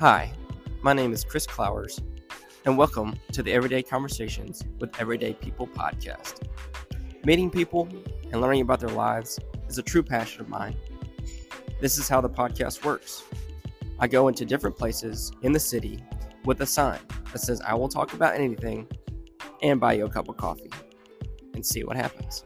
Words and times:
Hi, 0.00 0.30
my 0.80 0.92
name 0.92 1.12
is 1.12 1.24
Chris 1.24 1.44
Clowers, 1.44 2.00
and 2.64 2.78
welcome 2.78 3.18
to 3.32 3.42
the 3.42 3.52
Everyday 3.52 3.82
Conversations 3.82 4.62
with 4.78 4.96
Everyday 5.00 5.34
People 5.34 5.66
podcast. 5.66 6.46
Meeting 7.24 7.50
people 7.50 7.88
and 8.30 8.40
learning 8.40 8.60
about 8.60 8.78
their 8.78 8.90
lives 8.90 9.40
is 9.66 9.76
a 9.76 9.82
true 9.82 10.04
passion 10.04 10.42
of 10.42 10.48
mine. 10.48 10.76
This 11.80 11.98
is 11.98 12.08
how 12.08 12.20
the 12.20 12.30
podcast 12.30 12.84
works. 12.84 13.24
I 13.98 14.06
go 14.06 14.28
into 14.28 14.44
different 14.44 14.76
places 14.76 15.32
in 15.42 15.50
the 15.50 15.58
city 15.58 16.04
with 16.44 16.60
a 16.60 16.66
sign 16.66 17.00
that 17.32 17.40
says 17.40 17.60
I 17.62 17.74
will 17.74 17.88
talk 17.88 18.12
about 18.12 18.36
anything 18.36 18.86
and 19.62 19.80
buy 19.80 19.94
you 19.94 20.04
a 20.04 20.08
cup 20.08 20.28
of 20.28 20.36
coffee 20.36 20.70
and 21.54 21.66
see 21.66 21.82
what 21.82 21.96
happens. 21.96 22.44